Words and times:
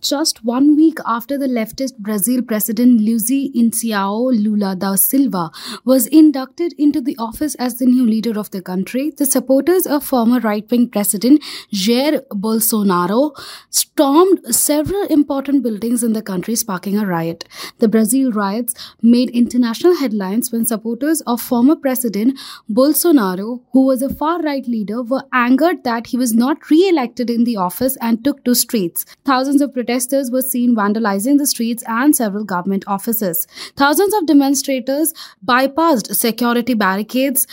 Just 0.00 0.42
one 0.42 0.76
week 0.76 0.96
after 1.04 1.36
the 1.36 1.46
leftist 1.46 1.98
Brazil 1.98 2.40
president 2.40 3.02
Luiz 3.02 3.30
Inacio 3.30 4.32
Lula 4.32 4.74
da 4.74 4.94
Silva 4.94 5.50
was 5.84 6.06
inducted 6.06 6.72
into 6.78 7.02
the 7.02 7.14
office 7.18 7.54
as 7.56 7.78
the 7.78 7.84
new 7.84 8.06
leader 8.06 8.38
of 8.38 8.50
the 8.50 8.62
country, 8.62 9.10
the 9.10 9.26
supporters 9.26 9.86
of 9.86 10.02
former 10.02 10.40
right-wing 10.40 10.88
president 10.88 11.42
Jair 11.70 12.26
Bolsonaro 12.28 13.32
stormed 13.68 14.40
several 14.54 15.04
important 15.08 15.62
buildings 15.62 16.02
in 16.02 16.14
the 16.14 16.22
country, 16.22 16.56
sparking 16.56 16.96
a 16.96 17.04
riot. 17.04 17.44
The 17.78 17.88
Brazil 17.88 18.32
riots 18.32 18.74
made 19.02 19.28
international 19.30 19.96
headlines 19.96 20.50
when 20.50 20.64
supporters 20.64 21.20
of 21.26 21.42
former 21.42 21.76
president 21.76 22.38
Bolsonaro, 22.70 23.60
who 23.72 23.84
was 23.84 24.00
a 24.00 24.08
far-right 24.08 24.66
leader, 24.66 25.02
were 25.02 25.24
angered 25.34 25.84
that 25.84 26.06
he 26.06 26.16
was 26.16 26.32
not 26.32 26.70
re-elected 26.70 27.28
in 27.28 27.44
the 27.44 27.58
office 27.58 27.98
and 28.00 28.24
took 28.24 28.42
to 28.44 28.54
streets. 28.54 29.04
Thousands 29.26 29.60
of 29.60 29.74
were 30.30 30.42
seen 30.42 30.76
vandalizing 30.76 31.38
the 31.38 31.46
streets 31.46 31.82
and 31.86 32.14
several 32.14 32.44
government 32.44 32.84
offices. 32.86 33.46
Thousands 33.76 34.14
of 34.14 34.26
demonstrators 34.26 35.12
bypassed 35.44 36.14
security 36.14 36.74
barricades, 36.74 37.46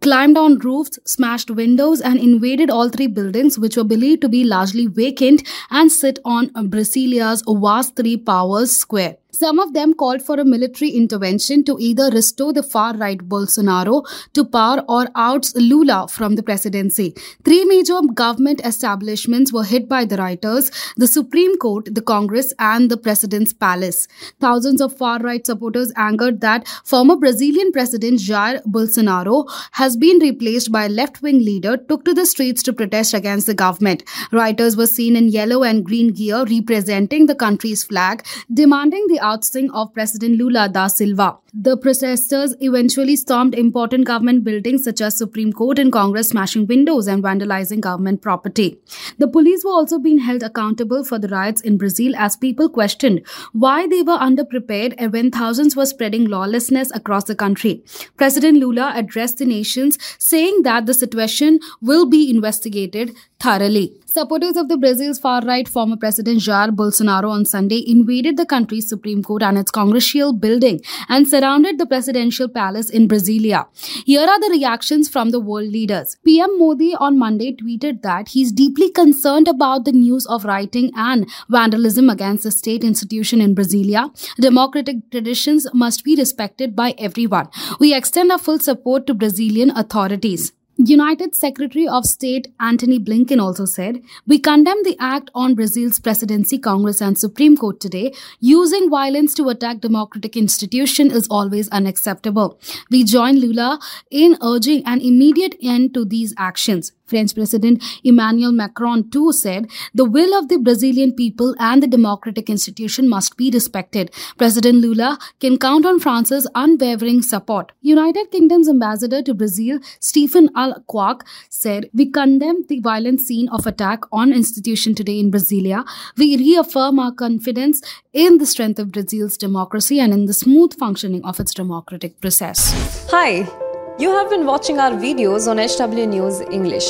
climbed 0.00 0.36
on 0.36 0.58
roofs, 0.58 0.98
smashed 1.04 1.50
windows, 1.50 2.00
and 2.00 2.18
invaded 2.18 2.70
all 2.70 2.88
three 2.88 3.06
buildings, 3.06 3.58
which 3.58 3.76
were 3.76 3.84
believed 3.84 4.20
to 4.22 4.28
be 4.28 4.42
largely 4.42 4.86
vacant 4.86 5.46
and 5.70 5.92
sit 5.92 6.18
on 6.24 6.48
Brasilia's 6.48 7.44
vast 7.46 7.94
three 7.94 8.16
powers 8.16 8.72
square. 8.72 9.16
Some 9.38 9.58
of 9.58 9.74
them 9.74 9.92
called 9.92 10.22
for 10.22 10.40
a 10.40 10.46
military 10.46 10.90
intervention 10.92 11.62
to 11.64 11.76
either 11.78 12.08
restore 12.08 12.54
the 12.54 12.62
far 12.62 12.96
right 12.96 13.18
Bolsonaro 13.18 14.02
to 14.32 14.44
power 14.46 14.82
or 14.88 15.08
oust 15.14 15.54
Lula 15.56 16.08
from 16.08 16.36
the 16.36 16.42
presidency. 16.42 17.14
Three 17.44 17.66
major 17.66 18.00
government 18.14 18.62
establishments 18.64 19.52
were 19.52 19.64
hit 19.64 19.90
by 19.90 20.06
the 20.06 20.16
rioters 20.16 20.70
the 20.96 21.06
Supreme 21.06 21.58
Court, 21.58 21.94
the 21.94 22.00
Congress, 22.00 22.54
and 22.58 22.90
the 22.90 22.96
President's 22.96 23.52
Palace. 23.52 24.08
Thousands 24.40 24.80
of 24.80 24.96
far 24.96 25.18
right 25.18 25.44
supporters 25.44 25.92
angered 25.96 26.40
that 26.40 26.66
former 26.86 27.16
Brazilian 27.16 27.72
President 27.72 28.20
Jair 28.20 28.62
Bolsonaro 28.64 29.44
has 29.72 29.98
been 29.98 30.18
replaced 30.18 30.72
by 30.72 30.86
a 30.86 30.88
left 30.88 31.20
wing 31.20 31.40
leader 31.40 31.76
took 31.76 32.06
to 32.06 32.14
the 32.14 32.24
streets 32.24 32.62
to 32.62 32.72
protest 32.72 33.12
against 33.12 33.46
the 33.46 33.52
government. 33.54 34.02
Rioters 34.32 34.78
were 34.78 34.86
seen 34.86 35.14
in 35.14 35.28
yellow 35.28 35.62
and 35.62 35.84
green 35.84 36.14
gear 36.14 36.42
representing 36.44 37.26
the 37.26 37.34
country's 37.34 37.84
flag, 37.84 38.24
demanding 38.50 39.06
the 39.08 39.25
ousting 39.30 39.70
of 39.70 39.92
President 39.92 40.38
Lula 40.38 40.68
da 40.68 40.86
Silva. 40.86 41.36
The 41.52 41.76
protesters 41.76 42.54
eventually 42.60 43.16
stormed 43.16 43.54
important 43.54 44.06
government 44.06 44.44
buildings 44.44 44.84
such 44.84 45.00
as 45.00 45.16
Supreme 45.16 45.52
Court 45.52 45.78
and 45.78 45.92
Congress, 45.92 46.28
smashing 46.28 46.66
windows 46.66 47.06
and 47.06 47.24
vandalizing 47.24 47.80
government 47.80 48.20
property. 48.20 48.78
The 49.18 49.28
police 49.36 49.64
were 49.64 49.72
also 49.72 49.98
being 49.98 50.18
held 50.18 50.42
accountable 50.42 51.02
for 51.02 51.18
the 51.18 51.28
riots 51.28 51.62
in 51.62 51.78
Brazil 51.78 52.14
as 52.16 52.36
people 52.36 52.68
questioned 52.68 53.22
why 53.52 53.86
they 53.86 54.02
were 54.02 54.18
underprepared 54.18 55.12
when 55.12 55.30
thousands 55.30 55.76
were 55.76 55.86
spreading 55.86 56.26
lawlessness 56.26 56.94
across 56.94 57.24
the 57.24 57.34
country. 57.34 57.82
President 58.16 58.58
Lula 58.58 58.92
addressed 58.94 59.38
the 59.38 59.46
nations 59.46 59.98
saying 60.18 60.62
that 60.64 60.86
the 60.86 60.94
situation 60.94 61.58
will 61.80 62.06
be 62.06 62.30
investigated 62.30 63.16
thoroughly. 63.40 63.86
Supporters 64.16 64.56
of 64.56 64.68
the 64.68 64.78
Brazil's 64.78 65.18
far-right 65.18 65.68
former 65.68 65.94
president 65.94 66.38
Jair 66.38 66.70
Bolsonaro 66.74 67.28
on 67.30 67.44
Sunday 67.44 67.84
invaded 67.86 68.38
the 68.38 68.46
country's 68.46 68.88
Supreme 68.88 69.22
Court 69.22 69.42
and 69.42 69.58
its 69.58 69.70
congressional 69.70 70.32
building 70.32 70.80
and 71.10 71.28
surrounded 71.28 71.76
the 71.76 71.84
presidential 71.84 72.48
palace 72.48 72.88
in 72.88 73.08
Brasilia. 73.08 73.66
Here 74.06 74.22
are 74.22 74.40
the 74.40 74.48
reactions 74.48 75.10
from 75.10 75.32
the 75.32 75.38
world 75.38 75.68
leaders. 75.70 76.16
PM 76.24 76.58
Modi 76.58 76.94
on 76.94 77.18
Monday 77.18 77.54
tweeted 77.54 78.00
that 78.00 78.28
he's 78.28 78.52
deeply 78.52 78.88
concerned 78.88 79.48
about 79.48 79.84
the 79.84 79.92
news 79.92 80.24
of 80.24 80.46
rioting 80.46 80.92
and 80.96 81.28
vandalism 81.50 82.08
against 82.08 82.44
the 82.44 82.50
state 82.50 82.84
institution 82.84 83.42
in 83.42 83.54
Brasilia. 83.54 84.08
Democratic 84.40 85.10
traditions 85.10 85.66
must 85.74 86.04
be 86.04 86.16
respected 86.16 86.74
by 86.74 86.94
everyone. 86.96 87.50
We 87.78 87.94
extend 87.94 88.32
our 88.32 88.38
full 88.38 88.60
support 88.60 89.06
to 89.08 89.12
Brazilian 89.12 89.72
authorities. 89.72 90.52
United 90.78 91.34
Secretary 91.34 91.88
of 91.88 92.04
State 92.04 92.52
Antony 92.60 92.98
Blinken 92.98 93.40
also 93.40 93.64
said, 93.64 94.02
We 94.26 94.38
condemn 94.38 94.82
the 94.82 94.96
act 95.00 95.30
on 95.34 95.54
Brazil's 95.54 95.98
presidency, 95.98 96.58
Congress, 96.58 97.00
and 97.00 97.18
Supreme 97.18 97.56
Court 97.56 97.80
today. 97.80 98.12
Using 98.40 98.90
violence 98.90 99.32
to 99.34 99.48
attack 99.48 99.80
democratic 99.80 100.36
institution 100.36 101.10
is 101.10 101.26
always 101.30 101.70
unacceptable. 101.70 102.60
We 102.90 103.04
join 103.04 103.36
Lula 103.36 103.80
in 104.10 104.36
urging 104.42 104.84
an 104.84 105.00
immediate 105.00 105.56
end 105.62 105.94
to 105.94 106.04
these 106.04 106.34
actions. 106.36 106.92
French 107.06 107.34
President 107.34 107.82
Emmanuel 108.04 108.52
Macron 108.52 109.10
too 109.10 109.32
said, 109.32 109.68
The 109.94 110.04
will 110.04 110.36
of 110.38 110.48
the 110.48 110.58
Brazilian 110.58 111.12
people 111.12 111.54
and 111.58 111.82
the 111.82 111.86
democratic 111.86 112.50
institution 112.50 113.08
must 113.08 113.36
be 113.36 113.50
respected. 113.50 114.10
President 114.36 114.78
Lula 114.78 115.18
can 115.40 115.58
count 115.58 115.86
on 115.86 116.00
France's 116.00 116.48
unwavering 116.54 117.22
support. 117.22 117.72
United 117.80 118.30
Kingdom's 118.30 118.68
ambassador 118.68 119.22
to 119.22 119.34
Brazil, 119.34 119.78
Stephen 120.00 120.50
Al-Quoc, 120.56 121.22
said, 121.48 121.88
We 121.94 122.10
condemn 122.10 122.64
the 122.68 122.80
violent 122.80 123.20
scene 123.20 123.48
of 123.48 123.66
attack 123.66 124.00
on 124.12 124.32
institution 124.32 124.94
today 124.94 125.18
in 125.20 125.30
Brasilia. 125.30 125.84
We 126.16 126.36
reaffirm 126.36 126.98
our 126.98 127.12
confidence 127.12 127.82
in 128.12 128.38
the 128.38 128.46
strength 128.46 128.78
of 128.78 128.92
Brazil's 128.92 129.36
democracy 129.36 130.00
and 130.00 130.12
in 130.12 130.26
the 130.26 130.34
smooth 130.34 130.78
functioning 130.78 131.24
of 131.24 131.40
its 131.40 131.54
democratic 131.54 132.20
process. 132.20 133.08
Hi. 133.10 133.65
You 133.98 134.10
have 134.10 134.28
been 134.28 134.44
watching 134.44 134.78
our 134.78 134.90
videos 134.90 135.48
on 135.48 135.56
HW 135.56 136.06
News 136.06 136.42
English. 136.42 136.84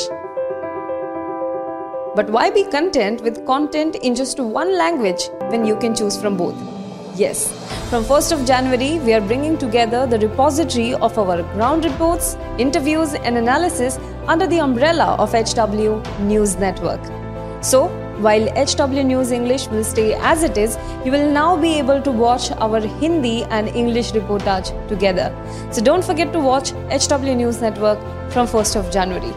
But 2.17 2.29
why 2.29 2.49
be 2.49 2.65
content 2.65 3.21
with 3.21 3.45
content 3.45 3.95
in 3.95 4.13
just 4.13 4.41
one 4.41 4.77
language 4.77 5.29
when 5.47 5.65
you 5.65 5.77
can 5.77 5.95
choose 5.95 6.19
from 6.19 6.35
both? 6.35 6.55
Yes, 7.15 7.47
from 7.89 8.03
1st 8.03 8.33
of 8.33 8.45
January, 8.45 8.99
we 8.99 9.13
are 9.13 9.21
bringing 9.21 9.57
together 9.57 10.05
the 10.05 10.19
repository 10.19 10.95
of 10.95 11.17
our 11.17 11.43
ground 11.53 11.85
reports, 11.85 12.35
interviews, 12.57 13.13
and 13.13 13.37
analysis 13.37 13.97
under 14.27 14.45
the 14.45 14.59
umbrella 14.59 15.15
of 15.17 15.31
HW 15.31 16.01
News 16.23 16.57
Network. 16.57 16.99
So, 17.61 17.87
while 18.19 18.47
HW 18.55 19.03
News 19.03 19.31
English 19.31 19.67
will 19.67 19.83
stay 19.83 20.13
as 20.15 20.43
it 20.43 20.57
is, 20.57 20.77
you 21.05 21.11
will 21.11 21.31
now 21.31 21.55
be 21.55 21.77
able 21.77 22.01
to 22.01 22.11
watch 22.11 22.51
our 22.51 22.79
Hindi 22.79 23.43
and 23.45 23.67
English 23.69 24.11
reportage 24.11 24.71
together. 24.87 25.31
So 25.71 25.81
don't 25.81 26.03
forget 26.03 26.33
to 26.33 26.39
watch 26.39 26.71
HW 26.89 27.35
News 27.35 27.61
Network 27.61 27.99
from 28.31 28.47
1st 28.47 28.75
of 28.75 28.91
January. 28.91 29.33